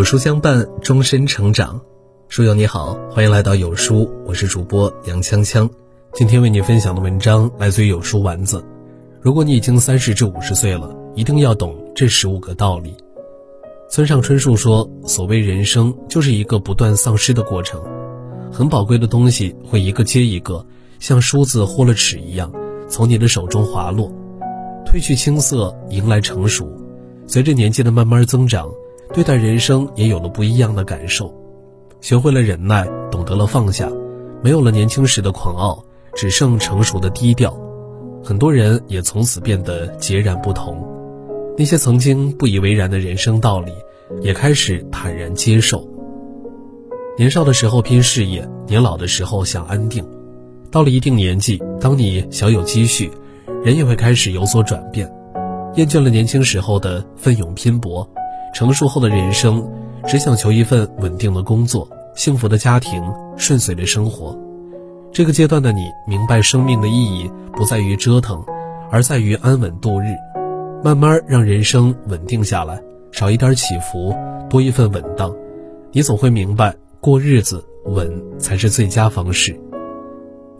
[0.00, 1.78] 有书相伴，终身成长。
[2.30, 5.68] 书友你好，欢迎来到有书，我是主播杨锵锵。
[6.14, 8.64] 今天为你分享的文章来自于有书丸子。
[9.20, 12.96] 如果你已经三十至五十岁了，一定要懂这十五个道理。
[13.90, 17.78] 村上春树说：“所谓人生，就是一个不断丧失的过程。
[18.50, 20.64] 很宝贵的东西会一个接一个，
[20.98, 22.50] 像梳子豁了齿一样，
[22.88, 24.10] 从你的手中滑落。
[24.86, 26.66] 褪去青涩，迎来成熟。
[27.26, 28.66] 随着年纪的慢慢增长。”
[29.12, 31.34] 对待人生也有了不一样的感受，
[32.00, 33.90] 学会了忍耐，懂得了放下，
[34.40, 37.58] 没有了年轻时的狂傲，只剩成熟的低调。
[38.22, 40.86] 很多人也从此变得截然不同。
[41.58, 43.72] 那些曾经不以为然的人生道理，
[44.22, 45.84] 也开始坦然接受。
[47.18, 50.06] 年少的时候拼事业，年老的时候想安定。
[50.70, 53.10] 到了一定年纪，当你小有积蓄，
[53.64, 55.12] 人也会开始有所转变，
[55.74, 58.08] 厌倦了年轻时候的奋勇拼搏。
[58.52, 59.66] 成熟后的人生，
[60.06, 63.02] 只想求一份稳定的工作、幸福的家庭、
[63.36, 64.36] 顺遂的生活。
[65.12, 68.44] 这个阶段的你，明白生命的意义不在于折腾，
[68.90, 70.14] 而在于安稳度日。
[70.82, 72.80] 慢慢让人生稳定下来，
[73.12, 74.14] 少一点起伏，
[74.48, 75.34] 多一份稳当，
[75.92, 79.58] 你总会明白，过日子稳才是最佳方式。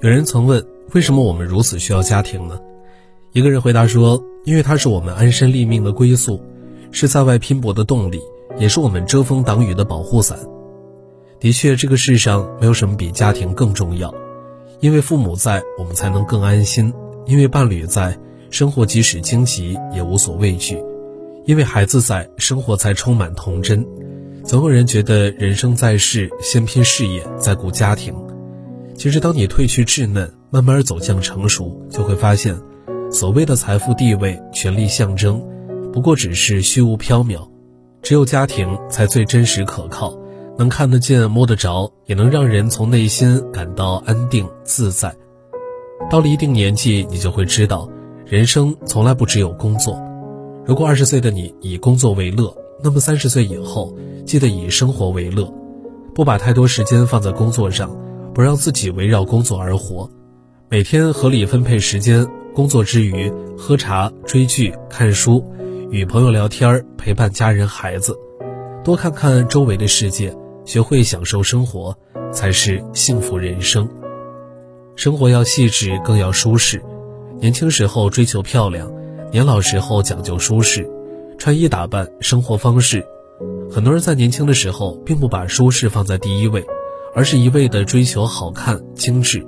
[0.00, 2.58] 有人曾问，为什么我们如此需要家庭呢？
[3.32, 6.40] 一个人回答说，因为它是我们安身立命的归宿。
[6.92, 8.20] 是在外拼搏的动力，
[8.58, 10.38] 也是我们遮风挡雨的保护伞。
[11.38, 14.14] 的确，这个世上没有什么比家庭更重要，
[14.80, 16.92] 因为父母在，我们才能更安心；
[17.26, 18.18] 因为伴侣在，
[18.50, 20.76] 生活即使荆棘也无所畏惧；
[21.46, 23.86] 因为孩子在，生活才充满童真。
[24.44, 28.14] 总有人觉得人生在世，先拼事业，再顾家庭。
[28.96, 32.54] 其实，当你褪去稚嫩，慢慢走向成熟，就会发现，
[33.10, 35.42] 所谓的财富、地位、权力象征。
[35.92, 37.48] 不过只是虚无缥缈，
[38.00, 40.16] 只有家庭才最真实可靠，
[40.56, 45.14] 能看得见摸得着，也能让人从内心感到安定自在。
[46.08, 47.88] 到了一定年纪，你就会知道，
[48.24, 50.00] 人生从来不只有工作。
[50.64, 53.92] 如果二十岁的你以工作为乐，那么三十岁以后，
[54.24, 55.52] 记得以生活为乐，
[56.14, 57.90] 不把太多时间放在工作上，
[58.32, 60.08] 不让自己围绕工作而活，
[60.68, 65.44] 每天合理分配时间，工作之余喝茶、追剧、看书。
[65.90, 68.16] 与朋友聊天，陪伴家人孩子，
[68.84, 70.32] 多看看周围的世界，
[70.64, 71.96] 学会享受生活，
[72.32, 73.88] 才是幸福人生。
[74.94, 76.80] 生活要细致，更要舒适。
[77.40, 78.88] 年轻时候追求漂亮，
[79.32, 80.88] 年老时候讲究舒适。
[81.38, 83.04] 穿衣打扮，生活方式，
[83.68, 86.64] 很多人在年轻的时候并不把舒适放在第一位，
[87.16, 89.44] 而是一味的追求好看、精致。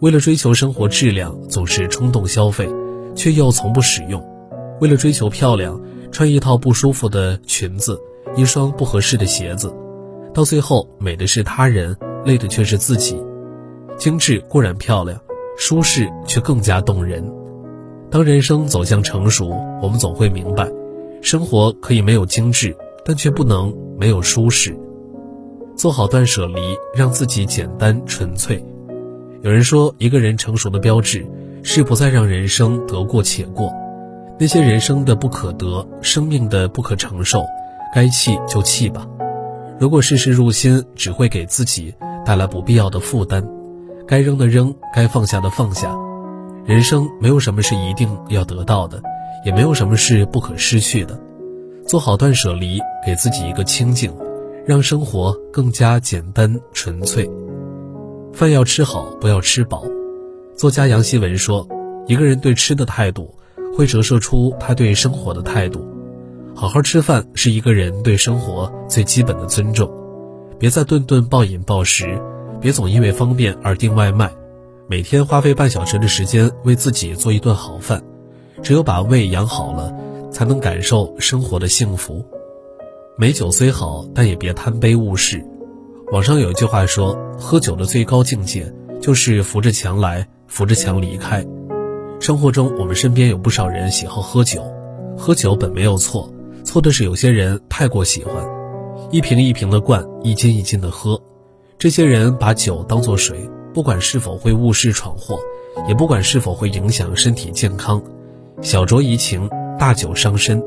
[0.00, 2.66] 为了追求生活质量，总是冲动消费，
[3.14, 4.24] 却又从不使用。
[4.80, 7.98] 为了追求漂亮，穿一套不舒服的裙子，
[8.36, 9.74] 一双不合适的鞋子，
[10.34, 13.18] 到最后美的是他人，累的却是自己。
[13.96, 15.18] 精致固然漂亮，
[15.56, 17.26] 舒适却更加动人。
[18.10, 19.50] 当人生走向成熟，
[19.82, 20.70] 我们总会明白，
[21.22, 24.76] 生活可以没有精致，但却不能没有舒适。
[25.74, 26.60] 做好断舍离，
[26.94, 28.62] 让自己简单纯粹。
[29.40, 31.26] 有人说，一个人成熟的标志，
[31.62, 33.72] 是不再让人生得过且过。
[34.38, 37.42] 那些人生的不可得，生命的不可承受，
[37.94, 39.06] 该弃就弃吧。
[39.78, 43.42] 如果事事入心，只会给自己带来不必要的负担。
[44.06, 45.96] 该扔的扔，该放下的放下。
[46.66, 49.02] 人生没有什么是一定要得到的，
[49.42, 51.18] 也没有什么是不可失去的。
[51.86, 54.12] 做好断舍离，给自己一个清静，
[54.66, 57.26] 让生活更加简单纯粹。
[58.34, 59.82] 饭要吃好，不要吃饱。
[60.54, 61.66] 作家杨希文说
[62.06, 63.32] ：“一个人对吃的态度。”
[63.76, 65.86] 会折射出他对生活的态度。
[66.54, 69.90] 好好吃饭是一个人对生活最基本的尊重。
[70.58, 72.18] 别再顿顿暴饮暴食，
[72.58, 74.32] 别总因为方便而订外卖。
[74.88, 78.02] 每天花费半小时的时间为自己做一顿好饭。
[78.62, 79.94] 只有把胃养好了，
[80.30, 82.24] 才能感受生活的幸福。
[83.18, 85.44] 美酒虽好，但也别贪杯误事。
[86.10, 91.44] 网上有一句话说：“喝酒的最高境界，就是扶着墙来，扶着墙离开。”
[92.26, 94.60] 生活中，我们身边有不少人喜好喝酒，
[95.16, 96.28] 喝酒本没有错，
[96.64, 98.44] 错的是有些人太过喜欢，
[99.12, 101.22] 一瓶一瓶的灌，一斤一斤的喝。
[101.78, 105.38] 这些人把酒当作水，不管是否会误事闯祸，
[105.86, 108.02] 也不管是否会影响身体健康。
[108.60, 110.60] 小酌怡情，大酒伤身。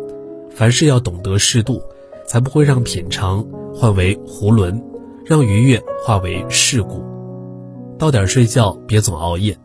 [0.52, 1.82] 凡事要懂得适度，
[2.26, 3.46] 才不会让品尝
[3.76, 4.82] 换为囫囵，
[5.26, 7.04] 让愉悦化为世故。
[7.98, 9.58] 到点睡觉，别总熬夜。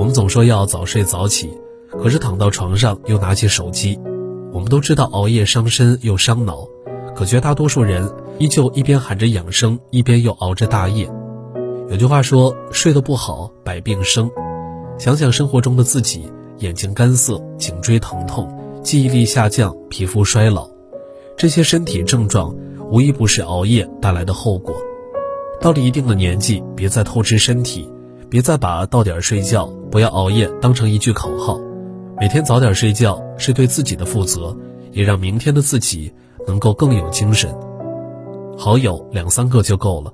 [0.00, 1.50] 我们总说要早睡早起，
[1.90, 4.00] 可是躺到床上又拿起手机。
[4.50, 6.66] 我们都知道熬夜伤身又伤脑，
[7.14, 11.06] 可绝大多数人依旧一边喊着养生，一边又熬着大夜。
[11.90, 14.30] 有句话说：“睡得不好，百病生。”
[14.96, 18.50] 想想生活中的自己，眼睛干涩、颈椎疼痛、
[18.82, 20.66] 记忆力下降、皮肤衰老，
[21.36, 22.56] 这些身体症状
[22.90, 24.74] 无一不是熬夜带来的后果。
[25.60, 27.86] 到了一定的年纪，别再透支身体，
[28.30, 31.60] 别再把到点睡觉、不要熬夜当成一句口号。
[32.16, 34.56] 每天早点睡觉是对自己的负责，
[34.92, 36.12] 也让明天的自己
[36.46, 37.52] 能够更有精神。
[38.56, 40.12] 好友两三个就够了。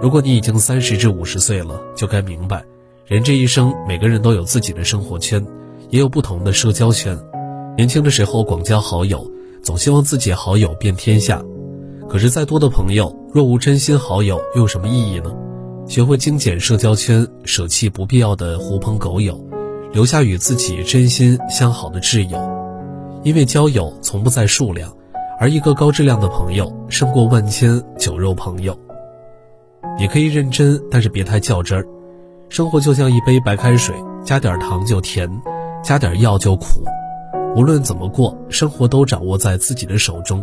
[0.00, 2.64] 如果你已经三十至五十岁了，就该明白，
[3.04, 5.44] 人这一生每个人都有自己的生活圈，
[5.90, 7.18] 也有不同的社交圈。
[7.76, 9.30] 年轻的时候广交好友，
[9.62, 11.42] 总希望自己好友遍天下。
[12.08, 15.30] 可是再多的朋友，若无真心好友，又有什么意义呢？
[15.92, 19.38] 学会精简社交圈，舍弃不必要的狐朋狗友，
[19.92, 22.40] 留下与自己真心相好的挚友。
[23.22, 24.90] 因为交友从不在数量，
[25.38, 28.74] 而一个高质量的朋友胜过万千酒肉朋友。
[29.98, 31.86] 你可以认真，但是别太较真儿。
[32.48, 35.30] 生活就像一杯白开水，加点糖就甜，
[35.84, 36.82] 加点药就苦。
[37.54, 40.42] 无论怎么过，生活都掌握在自己的手中。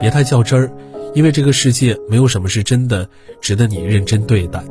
[0.00, 0.70] 别太较真儿，
[1.14, 3.08] 因为这个世界没有什么是真的
[3.40, 4.62] 值得你认真对待。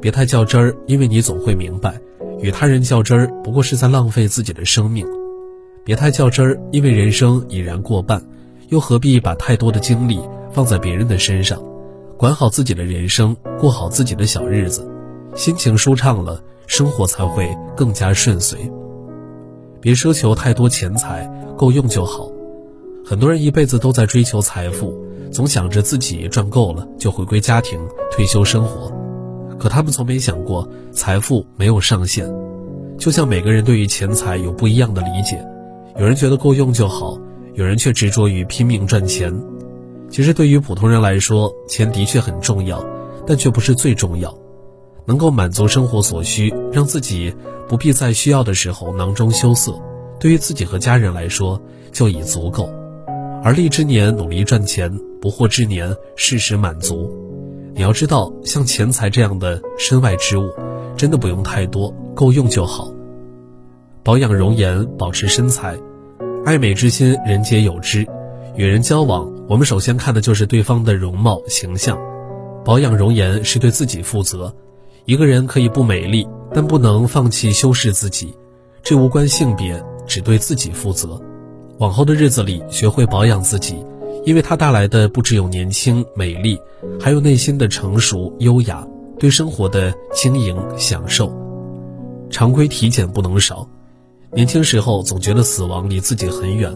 [0.00, 2.00] 别太较真儿，因为你总会明白，
[2.40, 5.06] 与他人较真儿不过是在浪费自己的生命。
[5.84, 8.22] 别太较真儿，因为人生已然过半，
[8.68, 10.20] 又何必把太多的精力
[10.52, 11.62] 放在别人的身上？
[12.16, 14.88] 管好自己的人生，过好自己的小日子，
[15.34, 18.58] 心情舒畅了，生活才会更加顺遂。
[19.80, 22.30] 别奢求太多钱财，够用就好。
[23.06, 24.98] 很多人一辈子都在追求财富，
[25.30, 27.78] 总想着自己赚够了就回归家庭、
[28.10, 28.90] 退休生活，
[29.58, 32.26] 可他们从没想过财富没有上限。
[32.96, 35.44] 就像每个人对于钱财有不一样的理解，
[35.98, 37.18] 有人觉得够用就好，
[37.52, 39.38] 有人却执着于拼命赚钱。
[40.08, 42.82] 其实对于普通人来说，钱的确很重要，
[43.26, 44.34] 但却不是最重要。
[45.04, 47.34] 能够满足生活所需，让自己
[47.68, 49.78] 不必在需要的时候囊中羞涩，
[50.18, 51.60] 对于自己和家人来说
[51.92, 52.72] 就已足够。
[53.44, 57.14] 而立之年努力赚钱，不惑之年适时满足。
[57.74, 60.50] 你要知道，像钱财这样的身外之物，
[60.96, 62.90] 真的不用太多，够用就好。
[64.02, 65.78] 保养容颜，保持身材，
[66.46, 68.06] 爱美之心人皆有之。
[68.56, 71.98] 与人交往，我们首先看的就是对方的容貌形象。
[72.64, 74.54] 保养容颜是对自己负责。
[75.04, 78.34] 一个人可以不美丽，但不能放弃修饰自己。
[78.82, 81.20] 这无关性别，只对自己负责。
[81.78, 83.76] 往后的日子里，学会保养自己，
[84.24, 86.58] 因为它带来的不只有年轻美丽，
[87.00, 88.86] 还有内心的成熟优雅，
[89.18, 91.32] 对生活的轻盈享受。
[92.30, 93.68] 常规体检不能少。
[94.32, 96.72] 年轻时候总觉得死亡离自己很远，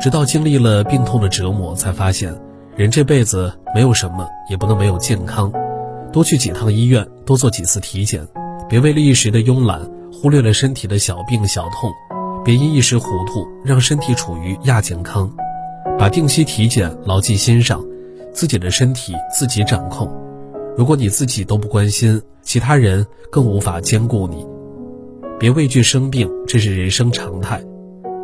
[0.00, 2.38] 直到经历了病痛的折磨，才发现
[2.76, 5.50] 人这辈子没有什么也不能没有健康。
[6.12, 8.26] 多去几趟医院，多做几次体检，
[8.68, 9.80] 别为了一时的慵懒，
[10.12, 11.90] 忽略了身体的小病小痛。
[12.44, 15.30] 别因一时糊涂，让身体处于亚健康。
[15.98, 17.84] 把定期体检牢记心上，
[18.32, 20.10] 自己的身体自己掌控。
[20.76, 24.44] 如果你自己都不关心，其他人更无法兼顾你。
[25.38, 27.62] 别畏惧生病，这是人生常态。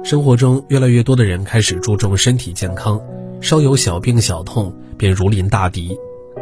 [0.03, 3.01] 生活中越来越多的人开始注重身体健康，
[3.41, 5.97] 稍有小病小痛便如临大敌。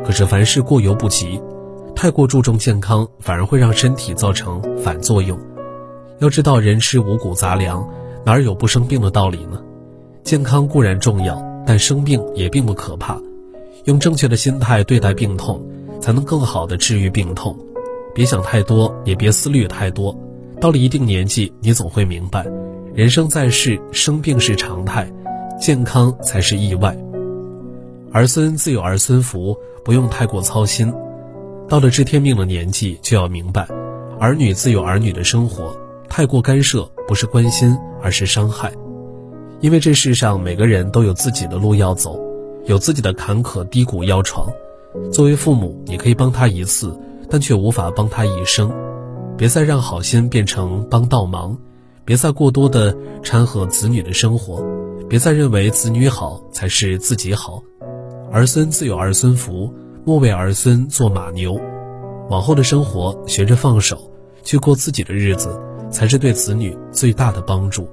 [0.04, 1.38] 可是凡事过犹不及，
[1.94, 5.38] 太过注重健康，反而会让身体造成反作用。
[6.18, 7.86] 要知道，人吃五谷杂粮，
[8.24, 9.62] 哪儿有不生病的道理呢？
[10.24, 13.20] 健康固然重要，但生病也并不可怕。
[13.84, 15.64] 用正确的心态对待病痛，
[16.00, 17.56] 才能更好的治愈病痛。
[18.14, 20.18] 别想太多，也别思虑太多。
[20.58, 22.46] 到了一定年纪，你总会明白，
[22.94, 25.06] 人生在世，生病是常态，
[25.60, 26.96] 健康才是意外。
[28.10, 29.54] 儿孙自有儿孙福，
[29.84, 30.92] 不用太过操心。
[31.68, 33.68] 到了知天命的年纪，就要明白，
[34.18, 35.76] 儿女自有儿女的生活。
[36.08, 38.72] 太过干涉不是关心，而是伤害。
[39.60, 42.20] 因为这世上每个人都有自己的路要走，
[42.66, 44.48] 有自己的坎坷低谷要闯。
[45.12, 46.98] 作为父母，你可以帮他一次，
[47.28, 48.72] 但却无法帮他一生。
[49.36, 51.56] 别再让好心变成帮倒忙，
[52.04, 54.64] 别再过多的掺和子女的生活，
[55.08, 57.62] 别再认为子女好才是自己好。
[58.32, 59.72] 儿孙自有儿孙福，
[60.04, 61.60] 莫为儿孙做马牛。
[62.28, 64.10] 往后的生活，学着放手，
[64.42, 65.60] 去过自己的日子。
[65.90, 67.88] 才是对子女最大的帮助。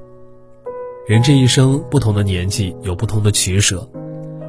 [1.08, 3.88] 人这一生，不同的年纪有不同的取舍，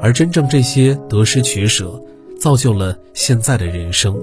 [0.01, 2.01] 而真正这些得失取舍，
[2.39, 4.17] 造就了现在的人生。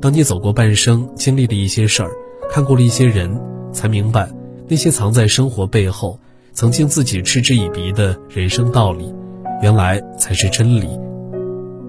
[0.00, 2.10] 当你走过半生，经历了一些事儿，
[2.50, 3.40] 看过了一些人，
[3.72, 4.28] 才明白
[4.68, 6.18] 那些藏在生活背后，
[6.52, 9.14] 曾经自己嗤之以鼻的人生道理，
[9.62, 10.88] 原来才是真理。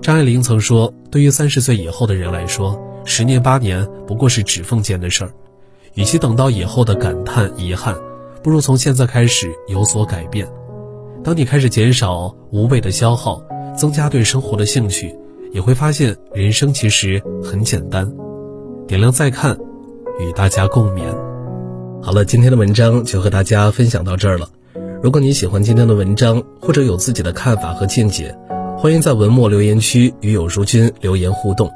[0.02, 5.32] 张爱玲曾说：“对于三十岁以后的人来说，十年八年不过是指缝间的事儿。
[5.96, 7.96] 与其等到以后的感叹遗憾，
[8.44, 10.46] 不如从现在开始有所改变。
[11.24, 13.42] 当你开始减少无谓的消耗，
[13.78, 15.16] 增加对生活的兴趣，
[15.54, 18.12] 也会发现人生其实很简单。”
[18.88, 19.58] 点亮再看，
[20.20, 21.02] 与大家共勉。
[22.04, 24.50] 好了，今天的文章就和大家分享到这儿了。
[25.02, 28.38] 如果你喜欢今天的文章，或者有自己的看法和见解，
[28.78, 31.72] 欢迎在文末留言区与有书君留言互动。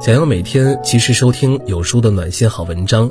[0.00, 3.10] 想要每天及时收听有书的暖心好文章，